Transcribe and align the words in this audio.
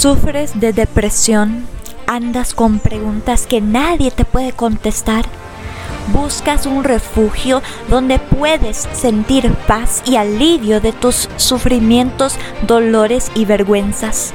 ¿Sufres 0.00 0.58
de 0.58 0.72
depresión? 0.72 1.66
¿Andas 2.06 2.54
con 2.54 2.78
preguntas 2.78 3.46
que 3.46 3.60
nadie 3.60 4.10
te 4.10 4.24
puede 4.24 4.52
contestar? 4.52 5.26
¿Buscas 6.14 6.64
un 6.64 6.84
refugio 6.84 7.60
donde 7.90 8.18
puedes 8.18 8.88
sentir 8.94 9.52
paz 9.66 10.02
y 10.06 10.16
alivio 10.16 10.80
de 10.80 10.92
tus 10.92 11.28
sufrimientos, 11.36 12.36
dolores 12.66 13.30
y 13.34 13.44
vergüenzas? 13.44 14.32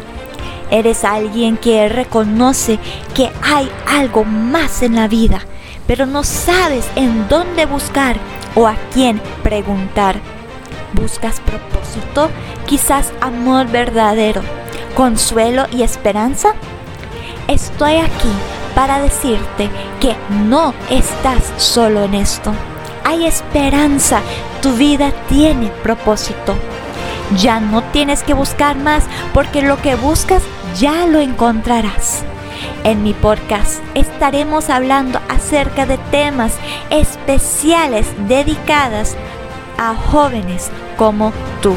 Eres 0.70 1.04
alguien 1.04 1.58
que 1.58 1.90
reconoce 1.90 2.78
que 3.16 3.32
hay 3.42 3.68
algo 3.88 4.24
más 4.24 4.84
en 4.84 4.94
la 4.94 5.08
vida, 5.08 5.42
pero 5.88 6.06
no 6.06 6.24
sabes 6.24 6.88
en 6.96 7.28
dónde 7.28 7.66
buscar 7.66 8.18
o 8.54 8.68
a 8.68 8.76
quién 8.94 9.20
preguntar. 9.42 10.20
¿Buscas 10.94 11.40
propósito? 11.40 12.30
Quizás 12.68 13.12
amor 13.20 13.66
verdadero, 13.66 14.44
consuelo 14.96 15.66
y 15.72 15.84
esperanza. 15.84 16.54
Estoy 17.48 17.98
aquí 17.98 18.32
para 18.74 19.00
decirte 19.00 19.70
que 20.00 20.16
no 20.46 20.74
estás 20.90 21.44
solo 21.58 22.04
en 22.04 22.16
esto. 22.16 22.52
Hay 23.04 23.26
esperanza, 23.26 24.22
tu 24.62 24.74
vida 24.74 25.12
tiene 25.30 25.68
propósito. 25.84 26.56
Ya 27.38 27.60
no 27.60 27.84
tienes 27.84 28.24
que 28.24 28.34
buscar 28.34 28.78
más 28.78 29.04
porque 29.34 29.62
lo 29.62 29.82
que 29.82 29.96
buscas 29.96 30.42
ya 30.80 31.06
lo 31.06 31.20
encontrarás. 31.20 32.24
En 32.84 33.04
mi 33.04 33.14
podcast 33.14 33.82
estaremos 33.96 34.70
hablando 34.70 35.20
acerca 35.28 35.86
de 35.86 35.98
temas 36.12 36.54
especiales 36.90 38.08
dedicadas 38.28 39.16
a 39.78 39.96
jóvenes 39.96 40.72
como 40.98 41.34
tú. 41.62 41.76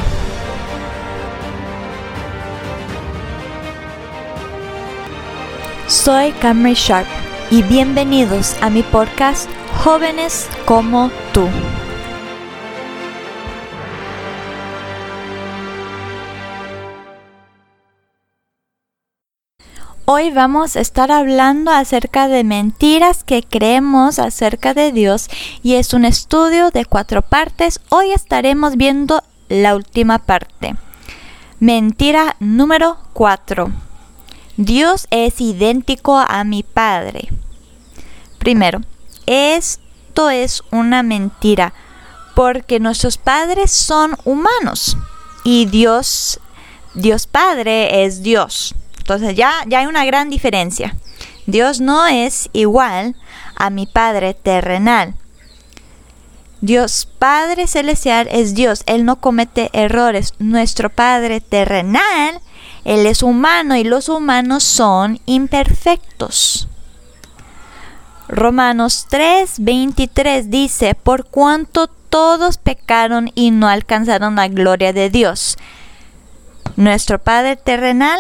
Soy 6.05 6.31
Camry 6.31 6.75
Sharp 6.75 7.09
y 7.51 7.65
bienvenidos 7.65 8.55
a 8.63 8.71
mi 8.71 8.85
podcast 8.85 9.51
Jóvenes 9.83 10.49
como 10.65 11.11
tú. 11.35 11.49
Hoy 20.05 20.31
vamos 20.31 20.77
a 20.77 20.81
estar 20.81 21.11
hablando 21.11 21.73
acerca 21.73 22.29
de 22.29 22.45
mentiras 22.45 23.25
que 23.25 23.43
creemos 23.43 24.21
acerca 24.21 24.75
de 24.75 24.93
Dios 24.93 25.29
y 25.65 25.75
es 25.75 25.95
un 25.95 26.05
estudio 26.05 26.71
de 26.71 26.85
cuatro 26.85 27.23
partes. 27.23 27.81
Hoy 27.89 28.13
estaremos 28.13 28.77
viendo 28.77 29.25
la 29.49 29.75
última 29.75 30.21
parte. 30.21 30.77
Mentira 31.59 32.37
número 32.39 32.99
cuatro. 33.13 33.73
Dios 34.59 35.07
es 35.13 35.41
idéntico 35.41 36.19
a 36.19 36.43
mi 36.43 36.65
Padre. 36.65 37.29
Primero, 38.41 38.81
esto 39.27 40.31
es 40.31 40.65
una 40.73 41.05
mentira 41.05 41.73
porque 42.35 42.81
nuestros 42.81 43.19
padres 43.19 43.71
son 43.71 44.17
humanos 44.25 44.97
y 45.45 45.67
Dios, 45.67 46.41
Dios 46.95 47.29
Padre 47.29 48.05
es 48.05 48.25
Dios. 48.25 48.75
Entonces 48.99 49.37
ya, 49.37 49.53
ya 49.69 49.79
hay 49.79 49.87
una 49.87 50.05
gran 50.05 50.29
diferencia. 50.29 50.97
Dios 51.47 51.81
no 51.81 52.09
es 52.09 52.51
igual 52.53 53.15
a 53.55 53.71
mi 53.71 53.87
Padre 53.87 54.35
terrenal. 54.35 55.15
Dios 56.61 57.09
Padre 57.21 57.69
Celestial 57.69 58.29
es 58.33 58.57
Dios, 58.57 58.83
Él 58.87 59.05
no 59.05 59.21
comete 59.21 59.71
errores. 59.73 60.35
Nuestro 60.41 60.91
Padre 60.91 61.41
terrenal, 61.41 62.41
Él 62.85 63.07
es 63.07 63.23
humano 63.23 63.77
y 63.77 63.85
los 63.85 64.09
humanos 64.09 64.65
son 64.65 65.21
imperfectos. 65.27 66.69
Romanos 68.29 69.07
3, 69.09 69.57
23 69.59 70.51
dice, 70.51 70.95
por 70.95 71.25
cuanto 71.27 71.87
todos 71.87 72.59
pecaron 72.59 73.31
y 73.35 73.51
no 73.51 73.69
alcanzaron 73.69 74.37
la 74.37 74.49
gloria 74.49 74.93
de 74.93 75.11
Dios. 75.11 75.57
Nuestro 76.77 77.19
Padre 77.19 77.57
terrenal 77.57 78.19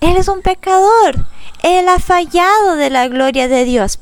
él 0.00 0.16
es 0.16 0.28
un 0.28 0.42
pecador. 0.42 1.26
Él 1.62 1.88
ha 1.88 1.98
fallado 1.98 2.76
de 2.76 2.90
la 2.90 3.08
gloria 3.08 3.48
de 3.48 3.64
Dios. 3.64 3.98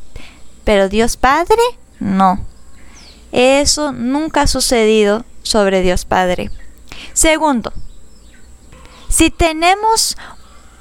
Pero 0.65 0.89
Dios 0.89 1.17
Padre, 1.17 1.63
no. 2.01 2.45
Eso 3.33 3.93
nunca 3.93 4.43
ha 4.43 4.47
sucedido 4.47 5.25
sobre 5.43 5.83
Dios 5.83 6.05
Padre. 6.05 6.51
Segundo, 7.13 7.73
si 9.17 9.31
tenemos 9.31 10.15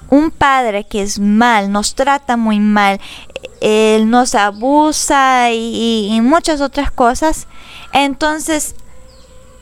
un 0.09 0.29
padre 0.29 0.83
que 0.83 1.01
es 1.01 1.19
mal, 1.19 1.71
nos 1.71 1.95
trata 1.95 2.35
muy 2.35 2.59
mal, 2.59 2.99
él 3.61 4.09
nos 4.09 4.35
abusa 4.35 5.53
y, 5.53 6.19
muchas 6.21 6.59
otras 6.59 6.91
cosas, 6.91 7.47
entonces 7.93 8.75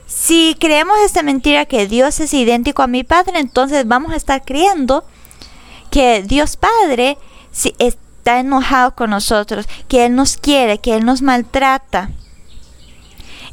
si 0.08 0.58
creemos 0.60 0.98
esta 1.06 1.22
mentira 1.22 1.68
que 1.68 1.86
Dios 1.86 2.20
es 2.20 2.34
idéntico 2.34 2.82
a 2.82 2.88
mi 2.88 3.04
padre, 3.04 3.38
entonces 3.38 3.88
vamos 3.88 4.12
a 4.12 4.16
estar 4.16 4.44
creyendo 4.44 5.06
que 5.92 6.24
Dios 6.24 6.58
Padre 6.58 7.20
está 7.78 8.40
enojado 8.40 8.96
con 8.96 9.12
nosotros, 9.12 9.68
que 9.88 10.08
Él 10.08 10.16
nos 10.16 10.36
quiere, 10.36 10.80
que 10.80 10.96
Él 10.96 11.06
nos 11.06 11.22
maltrata. 11.22 12.10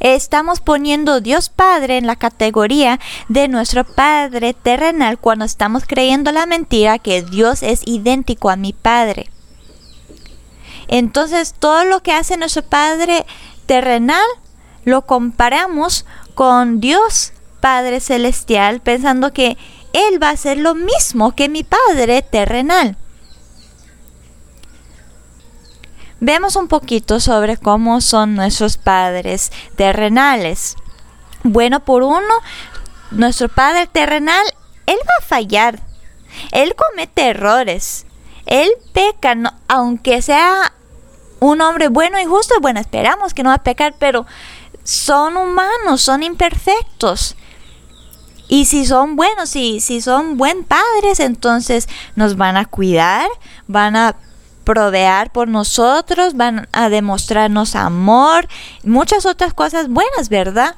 Estamos 0.01 0.61
poniendo 0.61 1.21
Dios 1.21 1.49
Padre 1.49 1.99
en 1.99 2.07
la 2.07 2.15
categoría 2.15 2.99
de 3.29 3.47
nuestro 3.47 3.83
Padre 3.83 4.55
terrenal 4.55 5.19
cuando 5.19 5.45
estamos 5.45 5.83
creyendo 5.85 6.31
la 6.31 6.47
mentira 6.47 6.97
que 6.97 7.21
Dios 7.21 7.61
es 7.61 7.81
idéntico 7.85 8.49
a 8.49 8.55
mi 8.55 8.73
Padre. 8.73 9.29
Entonces 10.87 11.53
todo 11.53 11.85
lo 11.85 12.01
que 12.01 12.13
hace 12.13 12.35
nuestro 12.35 12.63
Padre 12.63 13.27
terrenal 13.67 14.25
lo 14.85 15.03
comparamos 15.03 16.07
con 16.33 16.79
Dios 16.79 17.33
Padre 17.59 17.99
celestial 17.99 18.79
pensando 18.79 19.33
que 19.33 19.55
él 19.93 20.21
va 20.21 20.29
a 20.29 20.33
hacer 20.33 20.57
lo 20.57 20.73
mismo 20.73 21.35
que 21.35 21.47
mi 21.47 21.63
Padre 21.63 22.23
terrenal. 22.23 22.97
Vemos 26.23 26.55
un 26.55 26.67
poquito 26.67 27.19
sobre 27.19 27.57
cómo 27.57 27.99
son 27.99 28.35
nuestros 28.35 28.77
padres 28.77 29.51
terrenales. 29.75 30.75
Bueno, 31.41 31.79
por 31.79 32.03
uno, 32.03 32.21
nuestro 33.09 33.49
Padre 33.49 33.87
terrenal, 33.87 34.45
Él 34.85 34.99
va 34.99 35.13
a 35.19 35.25
fallar. 35.25 35.79
Él 36.51 36.75
comete 36.75 37.29
errores. 37.29 38.05
Él 38.45 38.69
peca, 38.93 39.35
aunque 39.67 40.21
sea 40.21 40.71
un 41.39 41.59
hombre 41.59 41.87
bueno 41.87 42.19
y 42.19 42.25
justo. 42.25 42.53
Bueno, 42.61 42.79
esperamos 42.79 43.33
que 43.33 43.41
no 43.41 43.49
va 43.49 43.55
a 43.55 43.63
pecar, 43.63 43.95
pero 43.97 44.27
son 44.83 45.37
humanos, 45.37 46.03
son 46.03 46.21
imperfectos. 46.21 47.35
Y 48.47 48.65
si 48.65 48.85
son 48.85 49.15
buenos, 49.15 49.49
si, 49.49 49.79
si 49.79 50.01
son 50.01 50.37
buen 50.37 50.65
padres, 50.65 51.19
entonces 51.19 51.89
nos 52.15 52.37
van 52.37 52.57
a 52.57 52.65
cuidar, 52.65 53.27
van 53.65 53.95
a 53.95 54.17
proveer 54.63 55.31
por 55.31 55.47
nosotros, 55.47 56.35
van 56.35 56.67
a 56.71 56.89
demostrarnos 56.89 57.75
amor, 57.75 58.47
muchas 58.83 59.25
otras 59.25 59.53
cosas 59.53 59.87
buenas, 59.89 60.29
¿verdad? 60.29 60.75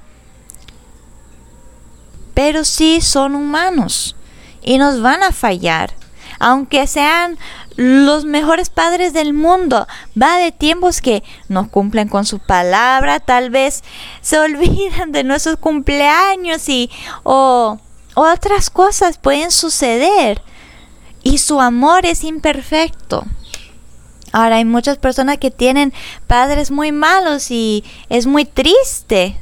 Pero 2.34 2.64
sí 2.64 3.02
son 3.02 3.36
humanos 3.36 4.16
y 4.62 4.78
nos 4.78 5.02
van 5.02 5.24
a 5.24 5.32
fallar. 5.32 5.94
Aunque 6.40 6.88
sean 6.88 7.38
los 7.76 8.26
mejores 8.26 8.70
padres 8.70 9.14
del 9.14 9.34
mundo. 9.34 9.88
Va 10.20 10.38
de 10.38 10.52
tiempos 10.52 11.02
que 11.02 11.24
no 11.48 11.70
cumplen 11.70 12.08
con 12.08 12.26
su 12.26 12.40
palabra, 12.40 13.20
tal 13.20 13.50
vez 13.50 13.84
se 14.22 14.40
olvidan 14.40 15.12
de 15.12 15.24
nuestros 15.24 15.58
cumpleaños 15.58 16.70
y 16.70 16.90
o 17.24 17.80
otras 18.16 18.70
cosas 18.70 19.18
pueden 19.18 19.52
suceder. 19.52 20.42
Y 21.24 21.38
su 21.38 21.62
amor 21.62 22.06
es 22.06 22.24
imperfecto. 22.24 23.26
Ahora 24.34 24.58
hay 24.58 24.66
muchas 24.66 24.98
personas 24.98 25.38
que 25.38 25.52
tienen 25.52 25.94
padres 26.28 26.72
muy 26.72 26.92
malos 26.92 27.52
y 27.52 27.84
es 28.10 28.26
muy 28.26 28.46
triste. 28.46 29.38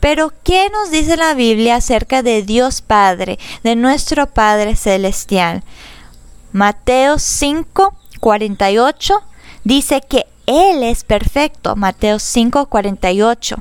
Pero 0.00 0.32
¿qué 0.44 0.68
nos 0.70 0.90
dice 0.90 1.16
la 1.16 1.34
Biblia 1.34 1.76
acerca 1.76 2.22
de 2.22 2.42
Dios 2.42 2.82
Padre, 2.82 3.38
de 3.64 3.74
nuestro 3.74 4.26
Padre 4.26 4.76
Celestial? 4.76 5.64
Mateo 6.52 7.18
5, 7.18 7.94
48 8.20 9.22
dice 9.64 10.02
que 10.06 10.26
Él 10.46 10.82
es 10.82 11.04
perfecto. 11.04 11.74
Mateo 11.74 12.18
5, 12.18 12.66
48. 12.66 13.56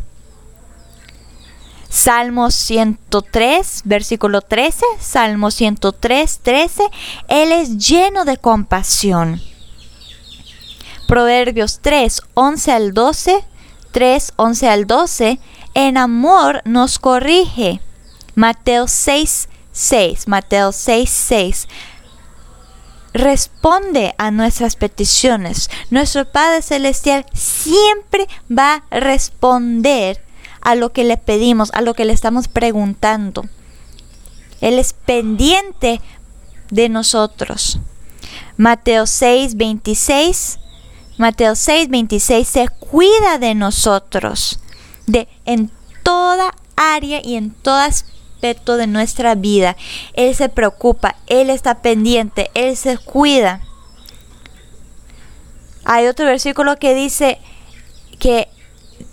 Salmo 1.98 2.52
103, 2.52 3.82
versículo 3.86 4.42
13. 4.42 4.86
Salmo 5.00 5.50
103, 5.50 6.40
13. 6.44 6.84
Él 7.28 7.52
es 7.52 7.76
lleno 7.80 8.24
de 8.24 8.38
compasión. 8.38 9.42
Proverbios 11.08 11.80
3, 11.82 12.22
11 12.36 12.72
al 12.72 12.94
12. 12.94 13.44
3, 13.92 14.34
11 14.36 14.70
al 14.70 14.86
12. 14.86 15.40
En 15.74 15.98
amor 15.98 16.62
nos 16.66 17.00
corrige. 17.00 17.82
Mateo 18.36 18.88
6, 18.88 19.50
6, 19.72 20.28
Mateo 20.28 20.72
6, 20.72 21.10
6, 21.10 21.68
responde 23.14 24.14
a 24.20 24.30
nuestras 24.30 24.76
peticiones. 24.76 25.72
Nuestro 25.90 26.32
Padre 26.32 26.62
Celestial 26.62 27.26
siempre 27.34 28.28
va 28.56 28.84
a 28.92 29.00
responder 29.00 30.26
a 30.68 30.75
lo 30.75 30.92
que 30.92 31.06
le 31.06 31.16
pedimos, 31.16 31.72
a 31.72 31.80
lo 31.80 31.94
que 31.94 32.04
le 32.04 32.12
estamos 32.12 32.50
preguntando. 32.50 33.46
Él 34.60 34.80
es 34.80 34.92
pendiente 34.92 36.02
de 36.69 36.90
nosotros. 36.90 37.80
Mateo 38.58 39.06
6, 39.06 39.56
26. 39.56 40.60
Mateo 41.18 41.56
6, 41.56 41.88
26 41.88 42.46
se 42.46 42.68
cuida 42.68 43.38
de 43.40 43.56
nosotros, 43.56 44.60
de 45.06 45.30
en 45.46 45.72
toda 46.04 46.54
área 46.75 47.22
y 47.24 47.38
en 47.38 47.52
todo 47.52 47.78
aspecto 47.78 48.75
de 48.75 48.88
nuestra 48.88 49.36
vida. 49.36 49.78
Él 50.16 50.36
se 50.36 50.50
preocupa, 50.50 51.16
Él 51.28 51.50
está 51.50 51.81
pendiente, 51.81 52.52
Él 52.56 52.75
se 52.75 52.98
cuida. 52.98 53.62
Hay 55.86 56.08
otro 56.08 56.25
versículo 56.25 56.75
que 56.75 56.94
dice 56.94 57.40
que 58.20 58.50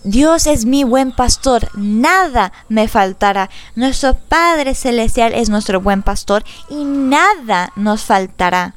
Dios 0.05 0.47
es 0.47 0.67
mi 0.67 0.85
buen 0.85 1.13
pastor, 1.13 1.71
nada 1.75 2.53
me 2.69 2.89
faltará. 2.89 3.49
Nuestro 3.75 4.15
Padre 4.15 4.75
Celestial 4.75 5.33
es 5.33 5.49
nuestro 5.49 5.81
buen 5.81 6.03
pastor 6.03 6.45
y 6.69 6.85
nada 6.85 7.73
nos 7.75 8.05
faltará. 8.05 8.75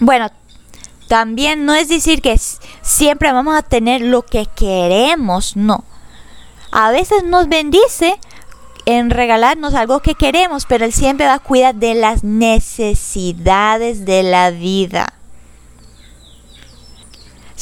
Bueno, 0.00 0.30
también 1.08 1.64
no 1.64 1.74
es 1.74 1.88
decir 1.88 2.20
que 2.20 2.38
siempre 2.82 3.32
vamos 3.32 3.56
a 3.56 3.62
tener 3.62 4.02
lo 4.02 4.22
que 4.22 4.46
queremos, 4.54 5.56
no. 5.56 5.84
A 6.70 6.90
veces 6.90 7.24
nos 7.24 7.48
bendice 7.48 8.18
en 8.84 9.08
regalarnos 9.08 9.74
algo 9.74 10.00
que 10.00 10.14
queremos, 10.14 10.66
pero 10.66 10.84
Él 10.84 10.92
siempre 10.92 11.26
va 11.26 11.34
a 11.34 11.38
cuidar 11.38 11.74
de 11.74 11.94
las 11.94 12.22
necesidades 12.22 14.04
de 14.04 14.22
la 14.22 14.50
vida. 14.50 15.14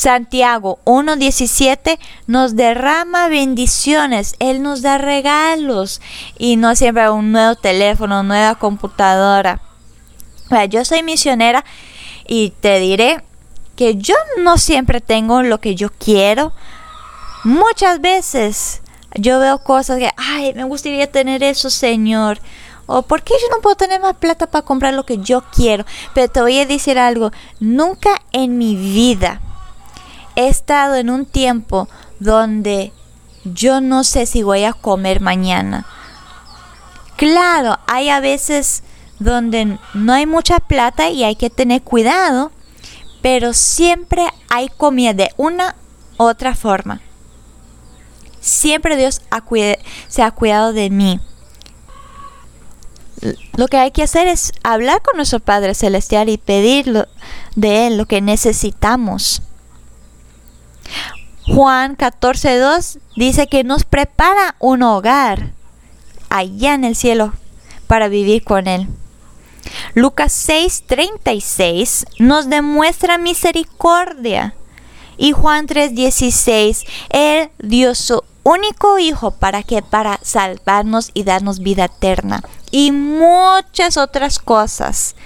Santiago 0.00 0.78
1.17 0.86 1.98
nos 2.26 2.56
derrama 2.56 3.28
bendiciones, 3.28 4.34
Él 4.38 4.62
nos 4.62 4.80
da 4.80 4.96
regalos 4.96 6.00
y 6.38 6.56
no 6.56 6.74
siempre 6.74 7.10
un 7.10 7.32
nuevo 7.32 7.54
teléfono, 7.54 8.22
nueva 8.22 8.54
computadora. 8.54 9.60
Yo 10.70 10.86
soy 10.86 11.02
misionera 11.02 11.66
y 12.26 12.54
te 12.62 12.80
diré 12.80 13.22
que 13.76 13.96
yo 13.96 14.14
no 14.38 14.56
siempre 14.56 15.02
tengo 15.02 15.42
lo 15.42 15.60
que 15.60 15.74
yo 15.74 15.90
quiero. 15.90 16.54
Muchas 17.44 18.00
veces 18.00 18.80
yo 19.16 19.38
veo 19.38 19.58
cosas 19.58 19.98
que, 19.98 20.10
ay, 20.16 20.54
me 20.54 20.64
gustaría 20.64 21.12
tener 21.12 21.42
eso, 21.42 21.68
Señor. 21.68 22.40
O 22.86 23.02
¿por 23.02 23.22
qué 23.22 23.34
yo 23.34 23.54
no 23.54 23.60
puedo 23.60 23.76
tener 23.76 24.00
más 24.00 24.16
plata 24.16 24.46
para 24.46 24.64
comprar 24.64 24.94
lo 24.94 25.04
que 25.04 25.18
yo 25.18 25.42
quiero? 25.54 25.84
Pero 26.14 26.28
te 26.28 26.40
voy 26.40 26.58
a 26.58 26.64
decir 26.64 26.98
algo, 26.98 27.32
nunca 27.60 28.22
en 28.32 28.56
mi 28.56 28.76
vida 28.76 29.42
he 30.40 30.48
estado 30.48 30.96
en 30.96 31.10
un 31.10 31.26
tiempo 31.26 31.88
donde 32.18 32.92
yo 33.44 33.80
no 33.80 34.04
sé 34.04 34.26
si 34.26 34.42
voy 34.42 34.64
a 34.64 34.72
comer 34.72 35.20
mañana. 35.20 35.86
Claro, 37.16 37.78
hay 37.86 38.08
a 38.08 38.20
veces 38.20 38.82
donde 39.18 39.78
no 39.94 40.12
hay 40.12 40.26
mucha 40.26 40.58
plata 40.58 41.10
y 41.10 41.24
hay 41.24 41.36
que 41.36 41.50
tener 41.50 41.82
cuidado, 41.82 42.50
pero 43.22 43.52
siempre 43.52 44.26
hay 44.48 44.68
comida 44.68 45.12
de 45.12 45.30
una 45.36 45.76
u 46.18 46.24
otra 46.24 46.54
forma. 46.54 47.00
Siempre 48.40 48.96
Dios 48.96 49.20
se 50.08 50.22
ha 50.22 50.30
cuidado 50.30 50.72
de 50.72 50.90
mí. 50.90 51.20
Lo 53.56 53.68
que 53.68 53.76
hay 53.76 53.90
que 53.90 54.02
hacer 54.02 54.26
es 54.28 54.52
hablar 54.62 55.02
con 55.02 55.16
nuestro 55.16 55.40
Padre 55.40 55.74
Celestial 55.74 56.30
y 56.30 56.38
pedirlo 56.38 57.06
de 57.54 57.86
Él 57.86 57.98
lo 57.98 58.06
que 58.06 58.22
necesitamos. 58.22 59.42
Juan 61.46 61.96
14.2 61.96 62.98
dice 63.16 63.46
que 63.46 63.64
nos 63.64 63.84
prepara 63.84 64.54
un 64.58 64.82
hogar 64.82 65.52
allá 66.28 66.74
en 66.74 66.84
el 66.84 66.94
cielo 66.94 67.32
para 67.86 68.08
vivir 68.08 68.44
con 68.44 68.68
Él. 68.68 68.88
Lucas 69.94 70.32
6:36 70.48 72.06
nos 72.18 72.48
demuestra 72.48 73.18
misericordia. 73.18 74.54
Y 75.16 75.32
Juan 75.32 75.66
3:16, 75.66 76.86
Él 77.10 77.50
dio 77.58 77.94
su 77.94 78.22
único 78.42 78.98
Hijo 78.98 79.32
para 79.32 79.62
que 79.62 79.82
para 79.82 80.18
salvarnos 80.22 81.10
y 81.14 81.24
darnos 81.24 81.58
vida 81.58 81.86
eterna. 81.86 82.42
Y 82.70 82.92
muchas 82.92 83.96
otras 83.96 84.38
cosas. 84.38 85.16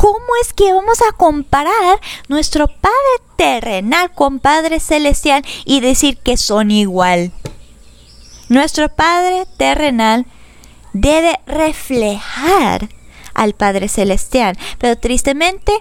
¿Cómo 0.00 0.26
es 0.40 0.52
que 0.52 0.72
vamos 0.72 1.00
a 1.02 1.12
comparar 1.16 1.98
nuestro 2.28 2.68
Padre 2.68 2.94
terrenal 3.34 4.12
con 4.12 4.38
Padre 4.38 4.78
celestial 4.78 5.44
y 5.64 5.80
decir 5.80 6.18
que 6.18 6.36
son 6.36 6.70
igual? 6.70 7.32
Nuestro 8.48 8.90
Padre 8.90 9.44
terrenal 9.56 10.24
debe 10.92 11.40
reflejar 11.46 12.88
al 13.34 13.54
Padre 13.54 13.88
celestial, 13.88 14.56
pero 14.78 14.96
tristemente 14.96 15.72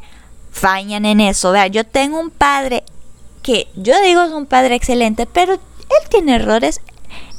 fallan 0.50 1.06
en 1.06 1.22
eso. 1.22 1.52
Vea, 1.52 1.68
yo 1.68 1.86
tengo 1.86 2.20
un 2.20 2.32
Padre 2.32 2.84
que 3.44 3.68
yo 3.76 4.02
digo 4.02 4.24
es 4.24 4.32
un 4.32 4.48
Padre 4.48 4.74
excelente, 4.74 5.28
pero 5.28 5.54
él 5.54 6.10
tiene 6.10 6.38
errores, 6.38 6.82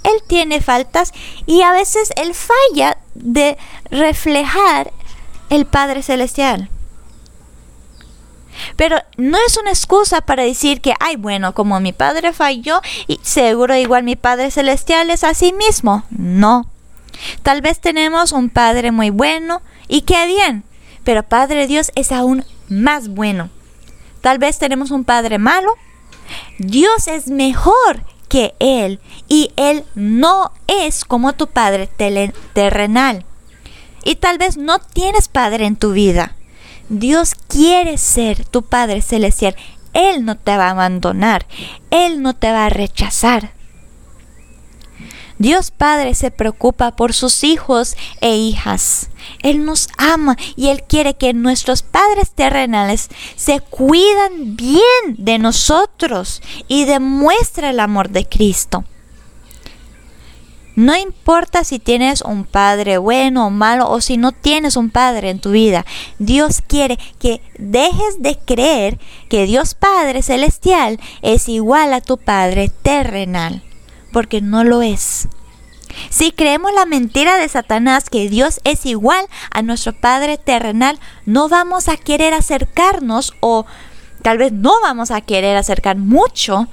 él 0.05 0.23
tiene 0.29 0.61
faltas 0.61 1.13
y 1.45 1.63
a 1.63 1.73
veces 1.73 2.13
él 2.15 2.35
falla 2.35 2.99
de 3.17 3.59
reflejar 3.91 4.93
el 5.50 5.67
Padre 5.67 6.03
Celestial. 6.03 6.71
Pero 8.77 8.97
no 9.17 9.39
es 9.47 9.56
una 9.56 9.71
excusa 9.71 10.21
para 10.21 10.43
decir 10.43 10.81
que, 10.81 10.95
ay, 11.00 11.17
bueno, 11.17 11.55
como 11.55 11.81
mi 11.81 11.93
Padre 11.93 12.33
falló, 12.33 12.81
y 13.06 13.21
seguro 13.23 13.77
igual 13.77 14.03
mi 14.03 14.17
Padre 14.17 14.50
Celestial 14.50 15.11
es 15.11 15.25
así 15.25 15.53
mismo. 15.53 16.05
No. 16.11 16.69
Tal 17.43 17.61
vez 17.61 17.81
tenemos 17.81 18.33
un 18.33 18.50
Padre 18.50 18.93
muy 18.93 19.11
bueno 19.11 19.62
y 19.89 20.03
qué 20.03 20.27
bien, 20.27 20.65
pero 21.05 21.23
Padre 21.23 21.67
Dios 21.67 21.91
es 21.94 22.12
aún 22.12 22.44
más 22.69 23.09
bueno. 23.09 23.51
Tal 24.21 24.39
vez 24.39 24.59
tenemos 24.59 24.91
un 24.91 25.05
Padre 25.05 25.39
malo. 25.39 25.75
Dios 26.59 27.09
es 27.09 27.29
mejor 27.29 28.03
que 28.29 28.55
Él 28.59 29.01
y 29.27 29.51
Él 29.56 29.85
no 29.94 30.53
es 30.67 31.05
como 31.05 31.32
tu 31.32 31.46
Padre 31.46 31.89
terrenal 32.53 33.25
y 34.05 34.17
tal 34.17 34.38
vez 34.38 34.56
no 34.56 34.78
tienes 34.78 35.28
padre 35.28 35.67
en 35.67 35.76
tu 35.76 35.93
vida. 35.93 36.34
Dios 36.88 37.34
quiere 37.34 37.98
ser 37.98 38.46
tu 38.46 38.62
Padre 38.62 39.02
Celestial. 39.02 39.55
Él 39.93 40.24
no 40.24 40.36
te 40.36 40.56
va 40.56 40.69
a 40.69 40.70
abandonar. 40.70 41.46
Él 41.90 42.22
no 42.22 42.34
te 42.34 42.50
va 42.50 42.67
a 42.67 42.70
rechazar. 42.70 43.52
Dios 45.38 45.70
Padre 45.70 46.14
se 46.14 46.31
preocupa 46.31 46.96
por 46.96 47.12
sus 47.12 47.44
hijos 47.44 47.96
e 48.20 48.36
hijas. 48.36 49.10
Él 49.43 49.64
nos 49.64 49.88
ama 49.96 50.36
y 50.56 50.69
Él 50.69 50.82
quiere 50.82 51.14
que 51.14 51.32
nuestros 51.32 51.82
padres 51.82 52.31
terrenales 52.32 53.08
se 53.36 53.60
cuidan 53.60 54.56
bien 54.56 55.14
de 55.17 55.38
nosotros 55.38 56.43
y 56.67 56.86
demuestre 56.86 57.70
el 57.70 57.78
amor 57.78 58.10
de 58.10 58.26
Cristo. 58.26 58.84
No 60.79 60.94
importa 60.94 61.65
si 61.65 61.81
tienes 61.81 62.23
un 62.23 62.44
padre 62.44 62.99
bueno 62.99 63.49
o 63.49 63.51
malo 63.51 63.91
o 63.91 64.01
si 64.01 64.17
no 64.17 64.31
tienes 64.31 64.77
un 64.77 64.91
padre 64.91 65.29
en 65.29 65.41
tu 65.41 65.51
vida. 65.51 65.85
Dios 66.20 66.63
quiere 66.65 67.01
que 67.19 67.41
dejes 67.58 68.23
de 68.23 68.39
creer 68.39 69.01
que 69.29 69.44
Dios 69.47 69.75
Padre 69.75 70.23
Celestial 70.23 71.01
es 71.20 71.49
igual 71.49 71.93
a 71.93 72.01
tu 72.01 72.17
Padre 72.17 72.70
terrenal, 72.82 73.65
porque 74.13 74.41
no 74.41 74.63
lo 74.63 74.81
es. 74.81 75.27
Si 76.11 76.31
creemos 76.31 76.73
la 76.73 76.87
mentira 76.87 77.39
de 77.39 77.49
Satanás 77.49 78.08
que 78.08 78.29
Dios 78.29 78.61
es 78.63 78.87
igual 78.87 79.27
a 79.51 79.63
nuestro 79.63 79.94
Padre 79.94 80.39
terrenal, 80.39 81.01
no 81.27 81.49
vamos 81.49 81.89
a 81.89 81.97
querer 81.97 82.35
acercarnos 82.35 83.35
o 83.41 83.67
tal 84.23 84.39
vez 84.39 84.53
no 84.53 84.75
vamos 84.81 85.11
a 85.11 85.23
querer 85.23 85.56
acercar 85.56 85.97
mucho 85.97 86.69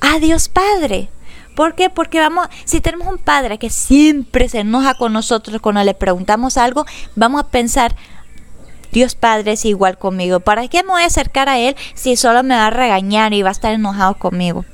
a 0.00 0.18
Dios 0.20 0.48
Padre. 0.48 1.10
¿Por 1.54 1.74
qué? 1.74 1.90
Porque 1.90 2.18
vamos, 2.18 2.48
si 2.64 2.80
tenemos 2.80 3.08
un 3.08 3.18
padre 3.18 3.58
que 3.58 3.70
siempre 3.70 4.48
se 4.48 4.60
enoja 4.60 4.94
con 4.94 5.12
nosotros 5.12 5.60
cuando 5.60 5.84
le 5.84 5.94
preguntamos 5.94 6.56
algo, 6.56 6.86
vamos 7.14 7.42
a 7.42 7.48
pensar, 7.48 7.94
Dios 8.92 9.14
Padre 9.14 9.52
es 9.52 9.64
igual 9.64 9.98
conmigo. 9.98 10.40
¿Para 10.40 10.68
qué 10.68 10.82
me 10.82 10.90
voy 10.90 11.02
a 11.02 11.06
acercar 11.06 11.48
a 11.48 11.58
Él 11.58 11.76
si 11.94 12.16
solo 12.16 12.42
me 12.42 12.54
va 12.54 12.66
a 12.66 12.70
regañar 12.70 13.32
y 13.32 13.42
va 13.42 13.48
a 13.48 13.52
estar 13.52 13.72
enojado 13.72 14.14
conmigo? 14.18 14.64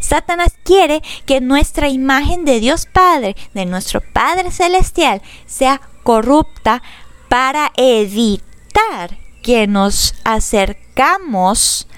Satanás 0.00 0.54
quiere 0.62 1.02
que 1.24 1.40
nuestra 1.40 1.88
imagen 1.88 2.44
de 2.44 2.60
Dios 2.60 2.86
Padre, 2.86 3.36
de 3.54 3.66
nuestro 3.66 4.00
Padre 4.00 4.50
Celestial, 4.50 5.22
sea 5.46 5.80
corrupta 6.02 6.82
para 7.28 7.72
evitar 7.76 9.18
que 9.42 9.66
nos 9.66 10.14
acercamos 10.24 11.88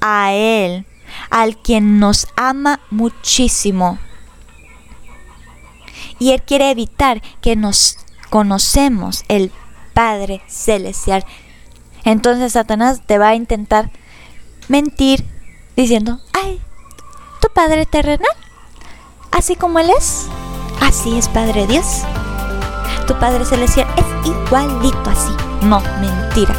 a 0.00 0.32
Él 0.32 0.84
al 1.30 1.56
quien 1.56 1.98
nos 1.98 2.28
ama 2.36 2.80
muchísimo. 2.90 3.98
Y 6.18 6.32
Él 6.32 6.42
quiere 6.42 6.70
evitar 6.70 7.22
que 7.40 7.56
nos 7.56 7.98
conocemos 8.30 9.24
el 9.28 9.52
Padre 9.94 10.42
Celestial. 10.48 11.24
Entonces 12.04 12.52
Satanás 12.52 13.02
te 13.06 13.18
va 13.18 13.28
a 13.28 13.34
intentar 13.34 13.90
mentir 14.68 15.24
diciendo, 15.76 16.20
ay, 16.32 16.60
tu 17.40 17.48
Padre 17.48 17.86
terrenal, 17.86 18.26
así 19.30 19.56
como 19.56 19.78
Él 19.78 19.90
es, 19.90 20.26
así 20.80 21.18
es 21.18 21.28
Padre 21.28 21.66
Dios. 21.66 22.02
Tu 23.06 23.14
Padre 23.18 23.44
Celestial 23.44 23.86
es 23.96 24.28
igualito 24.28 25.10
así. 25.10 25.32
No, 25.62 25.80
mentira. 26.00 26.54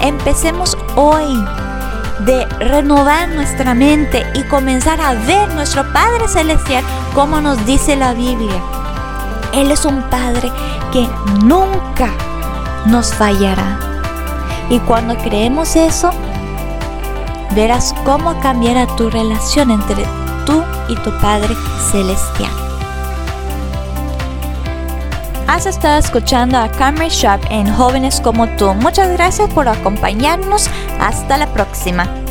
Empecemos 0.00 0.76
hoy 0.96 1.44
de 2.24 2.46
renovar 2.60 3.28
nuestra 3.30 3.74
mente 3.74 4.24
y 4.34 4.42
comenzar 4.44 5.00
a 5.00 5.14
ver 5.14 5.52
nuestro 5.54 5.90
Padre 5.92 6.28
Celestial 6.28 6.84
como 7.14 7.40
nos 7.40 7.64
dice 7.66 7.96
la 7.96 8.12
Biblia. 8.12 8.62
Él 9.52 9.70
es 9.70 9.84
un 9.84 10.02
Padre 10.04 10.50
que 10.92 11.08
nunca 11.44 12.10
nos 12.86 13.12
fallará. 13.14 13.78
Y 14.70 14.78
cuando 14.80 15.16
creemos 15.16 15.76
eso, 15.76 16.10
verás 17.54 17.94
cómo 18.04 18.38
cambiará 18.40 18.86
tu 18.96 19.10
relación 19.10 19.70
entre 19.70 20.04
tú 20.46 20.62
y 20.88 20.94
tu 20.96 21.10
Padre 21.20 21.54
Celestial. 21.90 22.61
Has 25.52 25.66
estado 25.66 25.98
escuchando 25.98 26.56
a 26.56 26.70
Camry 26.70 27.10
Shop 27.10 27.38
en 27.50 27.70
Jóvenes 27.70 28.22
como 28.22 28.48
tú. 28.56 28.72
Muchas 28.72 29.12
gracias 29.12 29.52
por 29.52 29.68
acompañarnos. 29.68 30.70
Hasta 30.98 31.36
la 31.36 31.46
próxima. 31.52 32.21